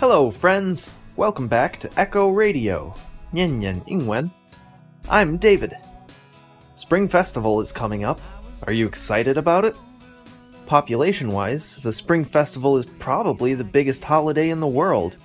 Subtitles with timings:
[0.00, 0.94] Hello, friends!
[1.16, 2.94] Welcome back to Echo Radio,
[3.34, 4.30] Nian Nian Yingwen.
[5.08, 5.76] I'm David.
[6.76, 8.20] Spring Festival is coming up.
[8.68, 9.74] Are you excited about it?
[10.66, 15.16] Population wise, the Spring Festival is probably the biggest holiday in the world,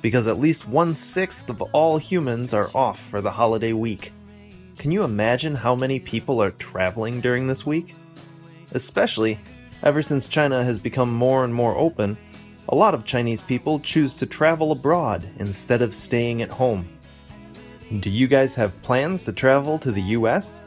[0.00, 4.14] because at least one sixth of all humans are off for the holiday week.
[4.78, 7.94] Can you imagine how many people are traveling during this week?
[8.70, 9.38] Especially
[9.82, 12.16] ever since China has become more and more open
[12.68, 16.86] a lot of Chinese people choose to travel abroad instead of staying at home.
[18.00, 20.62] Do you guys have plans to travel to the US?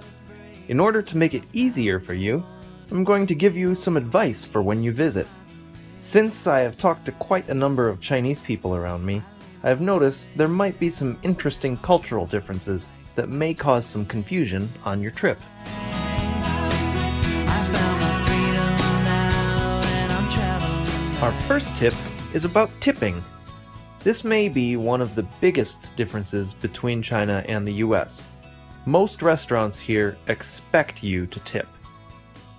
[0.68, 2.44] In order to make it easier for you,
[2.92, 5.28] I'm going to give you some advice for when you visit.
[5.98, 9.22] Since I have talked to quite a number of Chinese people around me,
[9.64, 14.70] I have noticed there might be some interesting cultural differences that may cause some confusion
[14.84, 15.40] on your trip.
[21.22, 21.94] Our first tip
[22.34, 23.24] is about tipping.
[24.00, 28.28] This may be one of the biggest differences between China and the US.
[28.86, 31.68] Most restaurants here expect you to tip.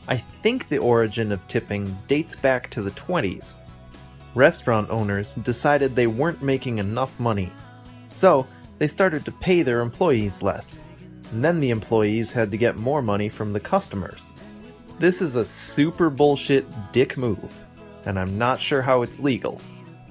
[0.09, 3.57] I think the origin of tipping dates back to the 20s.
[4.35, 7.53] Restaurant owners decided they weren't making enough money,
[8.09, 8.47] so
[8.79, 10.83] they started to pay their employees less.
[11.31, 14.33] And then the employees had to get more money from the customers.
[14.99, 17.55] This is a super bullshit dick move
[18.07, 19.61] and I'm not sure how it's legal,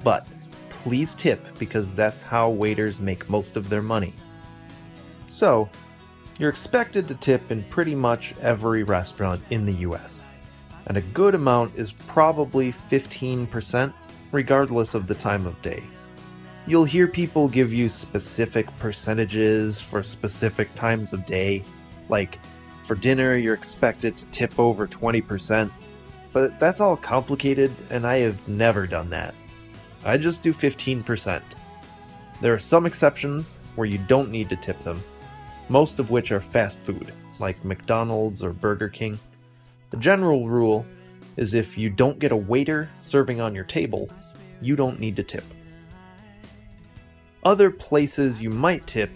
[0.03, 0.27] but
[0.69, 4.13] please tip because that's how waiters make most of their money.
[5.27, 5.69] So,
[6.37, 10.25] you're expected to tip in pretty much every restaurant in the US,
[10.87, 13.93] and a good amount is probably 15%,
[14.31, 15.83] regardless of the time of day.
[16.67, 21.63] You'll hear people give you specific percentages for specific times of day,
[22.09, 22.39] like
[22.83, 25.71] for dinner, you're expected to tip over 20%,
[26.35, 29.33] but that's all complicated, and I have never done that.
[30.03, 31.41] I just do 15%.
[32.41, 35.01] There are some exceptions where you don't need to tip them,
[35.69, 39.17] most of which are fast food, like McDonald's or Burger King.
[39.91, 40.85] The general rule
[41.37, 44.09] is if you don't get a waiter serving on your table,
[44.61, 45.45] you don't need to tip.
[47.45, 49.09] Other places you might tip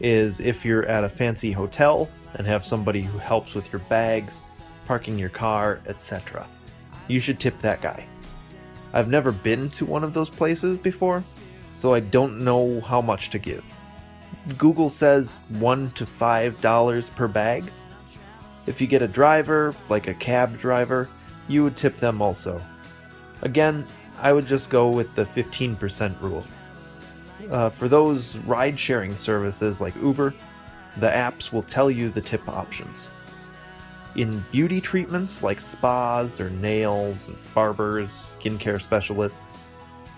[0.00, 4.60] is if you're at a fancy hotel and have somebody who helps with your bags,
[4.84, 6.46] parking your car, etc
[7.08, 8.06] you should tip that guy.
[8.92, 11.24] I've never been to one of those places before,
[11.74, 13.64] so I don't know how much to give.
[14.56, 17.64] Google says 1 to 5 dollars per bag.
[18.66, 21.08] If you get a driver, like a cab driver,
[21.48, 22.60] you would tip them also.
[23.42, 23.86] Again,
[24.20, 26.44] I would just go with the 15% rule.
[27.50, 30.34] Uh, for those ride sharing services like Uber,
[30.98, 33.10] the apps will tell you the tip options.
[34.16, 38.10] In beauty treatments like spas or nails, and barbers,
[38.40, 39.60] skincare specialists,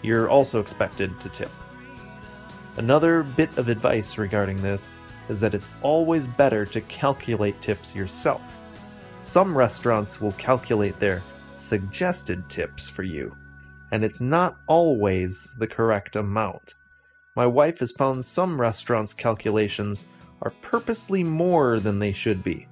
[0.02, 1.50] you're also expected to tip.
[2.76, 4.90] Another bit of advice regarding this
[5.28, 8.56] is that it's always better to calculate tips yourself.
[9.18, 11.22] Some restaurants will calculate their
[11.58, 13.36] suggested tips for you,
[13.92, 16.74] and it's not always the correct amount.
[17.36, 20.06] My wife has found some restaurants' calculations
[20.42, 22.66] are purposely more than they should be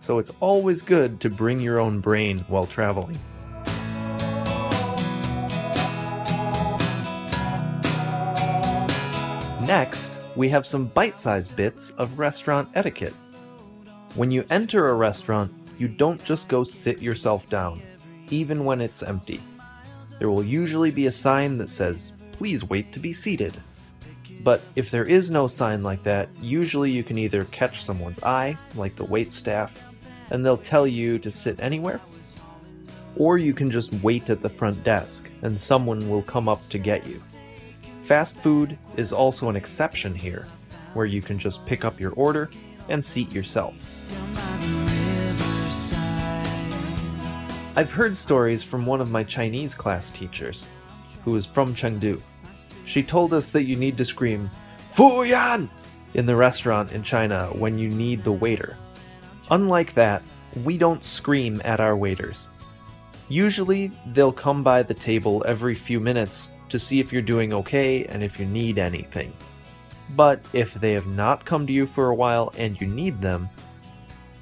[0.00, 3.18] so it's always good to bring your own brain while traveling.
[9.66, 13.14] Next, we have some bite sized bits of restaurant etiquette.
[14.14, 17.80] When you enter a restaurant, you don't just go sit yourself down,
[18.30, 19.40] even when it's empty.
[20.18, 23.60] There will usually be a sign that says, Please wait to be seated.
[24.42, 28.56] But if there is no sign like that, usually you can either catch someone's eye,
[28.74, 29.87] like the wait staff,
[30.30, 32.00] and they'll tell you to sit anywhere.
[33.16, 36.78] Or you can just wait at the front desk and someone will come up to
[36.78, 37.22] get you.
[38.04, 40.46] Fast food is also an exception here,
[40.94, 42.50] where you can just pick up your order
[42.88, 43.76] and seat yourself.
[47.76, 50.68] I've heard stories from one of my Chinese class teachers,
[51.24, 52.20] who is from Chengdu.
[52.86, 54.50] She told us that you need to scream,
[54.90, 55.70] Fu Yan!
[56.14, 58.76] in the restaurant in China when you need the waiter.
[59.50, 60.22] Unlike that,
[60.64, 62.48] we don't scream at our waiters.
[63.28, 68.04] Usually, they'll come by the table every few minutes to see if you're doing okay
[68.04, 69.32] and if you need anything.
[70.16, 73.48] But if they have not come to you for a while and you need them,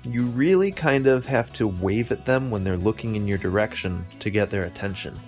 [0.09, 4.07] you really kind of have to wave at them when they're looking in your direction
[4.21, 5.19] to get their attention.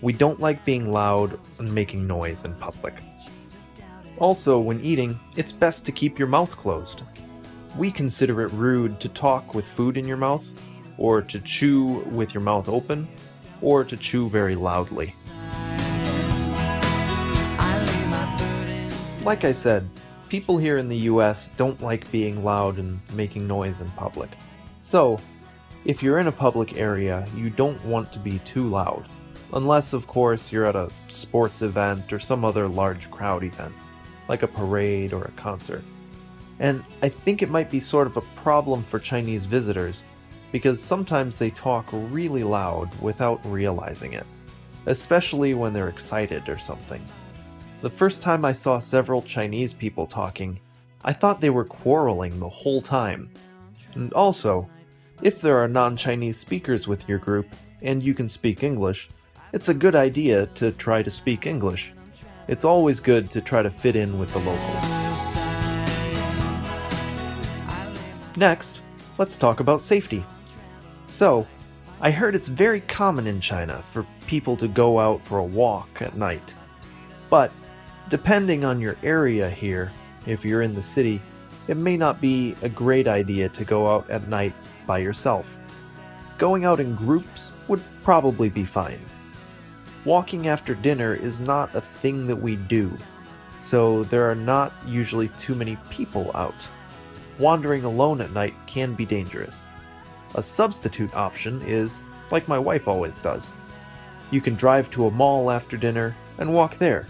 [0.00, 2.94] We don't like being loud and making noise in public.
[4.18, 7.02] Also, when eating, it's best to keep your mouth closed
[7.76, 10.46] we consider it rude to talk with food in your mouth,
[10.96, 13.08] or to chew with your mouth open,
[13.60, 15.12] or to chew very loudly.
[19.24, 19.88] Like I said,
[20.28, 24.30] people here in the US don't like being loud and making noise in public.
[24.80, 25.18] So,
[25.84, 29.06] if you're in a public area, you don't want to be too loud.
[29.52, 33.74] Unless, of course, you're at a sports event or some other large crowd event,
[34.28, 35.84] like a parade or a concert.
[36.60, 40.04] And I think it might be sort of a problem for Chinese visitors,
[40.52, 44.26] because sometimes they talk really loud without realizing it,
[44.86, 47.04] especially when they're excited or something.
[47.80, 50.58] The first time I saw several Chinese people talking,
[51.04, 53.28] I thought they were quarreling the whole time.
[53.94, 54.68] And also,
[55.22, 57.48] if there are non Chinese speakers with your group,
[57.82, 59.10] and you can speak English,
[59.52, 61.92] it's a good idea to try to speak English.
[62.48, 64.93] It's always good to try to fit in with the locals.
[68.36, 68.80] Next,
[69.18, 70.24] let's talk about safety.
[71.06, 71.46] So,
[72.00, 76.02] I heard it's very common in China for people to go out for a walk
[76.02, 76.54] at night.
[77.30, 77.52] But,
[78.08, 79.92] depending on your area here,
[80.26, 81.20] if you're in the city,
[81.68, 84.52] it may not be a great idea to go out at night
[84.86, 85.58] by yourself.
[86.36, 89.00] Going out in groups would probably be fine.
[90.04, 92.94] Walking after dinner is not a thing that we do,
[93.62, 96.68] so there are not usually too many people out.
[97.38, 99.66] Wandering alone at night can be dangerous.
[100.36, 103.52] A substitute option is, like my wife always does.
[104.30, 107.06] You can drive to a mall after dinner and walk there.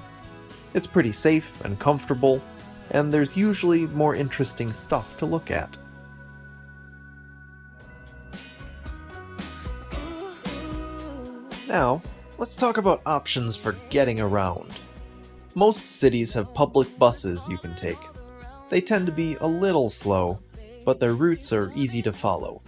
[0.73, 2.43] It's pretty safe and comfortable,
[2.91, 5.77] and there's usually more interesting stuff to look at.
[11.69, 12.03] Now,
[12.39, 14.71] let's talk about options for getting around.
[15.55, 17.99] Most cities have public buses you can take.
[18.69, 20.41] They tend to be a little slow,
[20.85, 22.63] but their routes are easy to follow.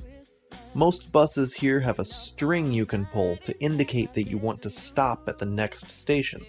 [0.75, 4.71] Most buses here have a string you can pull to indicate that you want to
[4.71, 6.45] stop at the next station.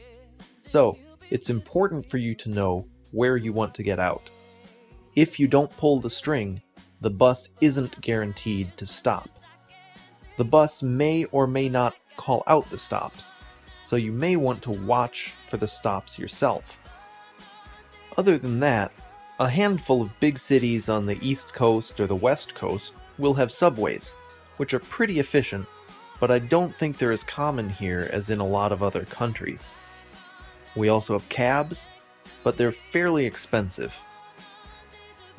[0.64, 0.98] So,
[1.30, 4.30] it's important for you to know where you want to get out.
[5.16, 6.62] If you don't pull the string,
[7.00, 9.30] the bus isn't guaranteed to stop.
[10.38, 13.32] The bus may or may not call out the stops,
[13.84, 16.80] so you may want to watch for the stops yourself.
[18.18, 18.92] Other than that,
[19.40, 23.52] a handful of big cities on the east coast or the west coast will have
[23.52, 24.16] subways,
[24.58, 25.68] which are pretty efficient,
[26.20, 29.76] but I don't think they're as common here as in a lot of other countries.
[30.76, 31.88] We also have cabs,
[32.44, 33.96] but they're fairly expensive.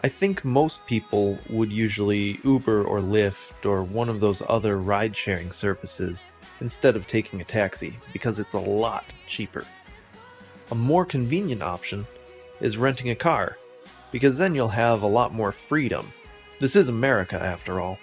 [0.04, 5.16] I think most people would usually Uber or Lyft or one of those other ride
[5.16, 6.26] sharing services
[6.60, 9.64] instead of taking a taxi because it's a lot cheaper.
[10.70, 12.06] A more convenient option
[12.60, 13.56] is renting a car
[14.10, 16.12] because then you'll have a lot more freedom.
[16.60, 17.98] This is America after all.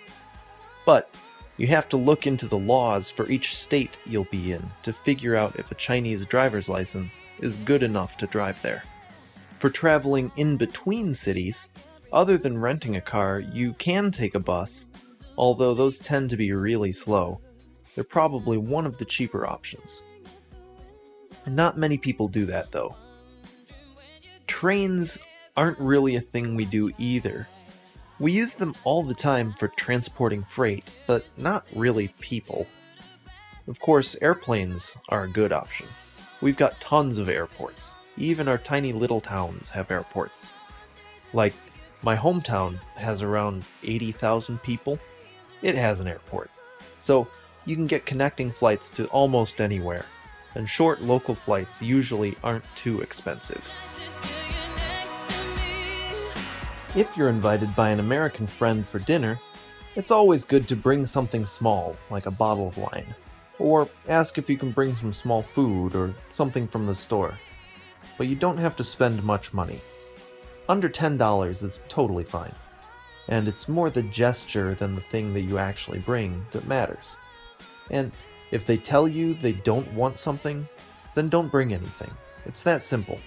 [0.85, 1.13] But
[1.57, 5.35] you have to look into the laws for each state you'll be in to figure
[5.35, 8.83] out if a Chinese driver's license is good enough to drive there.
[9.59, 11.69] For traveling in between cities,
[12.11, 14.87] other than renting a car, you can take a bus,
[15.37, 17.39] although those tend to be really slow.
[17.95, 20.01] They're probably one of the cheaper options.
[21.47, 22.95] Not many people do that though.
[24.47, 25.19] Trains
[25.57, 27.47] aren't really a thing we do either.
[28.19, 32.65] We use them all the time for transporting freight, but not really people.
[33.67, 35.87] Of course, airplanes are a good option.
[36.41, 37.95] We've got tons of airports.
[38.17, 40.53] Even our tiny little towns have airports.
[41.33, 41.53] Like,
[42.01, 44.99] my hometown has around 80,000 people.
[45.61, 46.51] It has an airport.
[46.99, 47.27] So,
[47.65, 50.05] you can get connecting flights to almost anywhere,
[50.53, 53.63] and short local flights usually aren't too expensive.
[56.95, 59.37] If you're invited by an American friend for dinner,
[59.97, 63.13] it's always good to bring something small, like a bottle of wine,
[63.59, 67.37] or ask if you can bring some small food or something from the store.
[68.17, 69.81] But you don't have to spend much money.
[70.69, 72.55] Under $10 is totally fine,
[73.27, 77.17] and it's more the gesture than the thing that you actually bring that matters.
[77.91, 78.09] And
[78.51, 80.65] if they tell you they don't want something,
[81.13, 82.13] then don't bring anything.
[82.45, 83.19] It's that simple.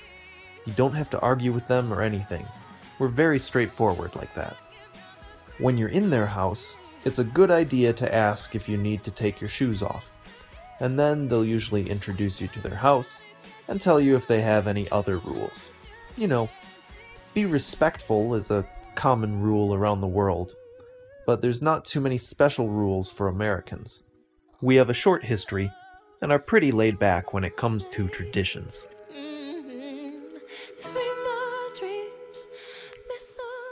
[0.64, 2.46] You don't have to argue with them or anything.
[2.98, 4.56] We're very straightforward like that.
[5.58, 9.10] When you're in their house, it's a good idea to ask if you need to
[9.10, 10.10] take your shoes off.
[10.80, 13.22] And then they'll usually introduce you to their house
[13.68, 15.70] and tell you if they have any other rules.
[16.16, 16.48] You know,
[17.34, 20.54] be respectful is a common rule around the world,
[21.26, 24.02] but there's not too many special rules for Americans.
[24.60, 25.70] We have a short history
[26.20, 28.88] and are pretty laid back when it comes to traditions.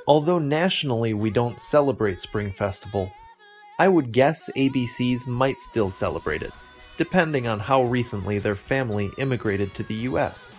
[0.08, 3.10] Although nationally we don't celebrate Spring Festival,
[3.78, 6.52] I would guess ABCs might still celebrate it,
[6.96, 10.52] depending on how recently their family immigrated to the US.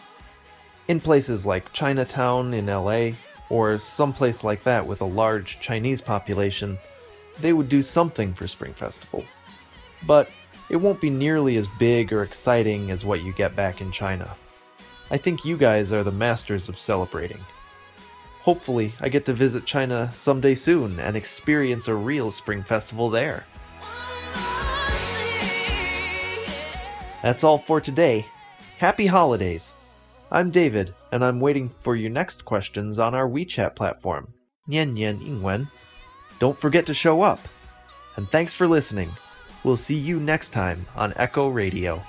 [0.89, 3.11] In places like Chinatown in LA,
[3.49, 6.77] or someplace like that with a large Chinese population,
[7.39, 9.23] they would do something for Spring Festival.
[10.05, 10.29] But
[10.69, 14.35] it won't be nearly as big or exciting as what you get back in China.
[15.09, 17.39] I think you guys are the masters of celebrating.
[18.47, 23.45] Hopefully, I get to visit China someday soon and experience a real Spring Festival there.
[27.21, 28.25] That's all for today.
[28.77, 29.75] Happy holidays!
[30.31, 34.33] I'm David, and I'm waiting for your next questions on our WeChat platform,
[34.65, 35.69] Nian Nian Yingwen.
[36.39, 37.41] Don't forget to show up.
[38.15, 39.11] And thanks for listening.
[39.65, 42.01] We'll see you next time on Echo Radio.